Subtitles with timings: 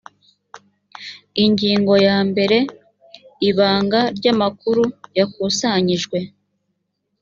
[1.43, 2.57] ingingo ya mbere
[3.49, 4.81] ibanga ry amakuru
[5.17, 6.17] yakusanyijwe